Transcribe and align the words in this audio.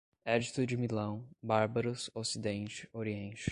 Édito 0.25 0.65
de 0.65 0.75
Milão, 0.75 1.23
bárbaros, 1.43 2.09
ocidente, 2.15 2.89
oriente 2.91 3.49